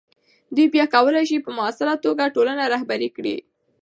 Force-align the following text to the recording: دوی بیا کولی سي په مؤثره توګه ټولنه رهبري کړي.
دوی 0.55 0.65
بیا 0.73 0.85
کولی 0.93 1.23
سي 1.29 1.37
په 1.45 1.49
مؤثره 1.57 1.95
توګه 2.05 2.33
ټولنه 2.35 2.63
رهبري 2.73 3.09
کړي. 3.17 3.35